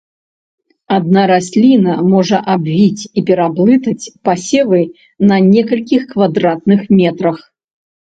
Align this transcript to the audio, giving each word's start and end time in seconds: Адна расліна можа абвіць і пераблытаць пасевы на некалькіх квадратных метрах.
Адна 0.95 1.21
расліна 1.31 1.93
можа 2.13 2.37
абвіць 2.53 3.03
і 3.21 3.23
пераблытаць 3.27 4.11
пасевы 4.29 4.81
на 5.33 5.37
некалькіх 5.51 6.01
квадратных 6.15 6.81
метрах. 6.99 7.37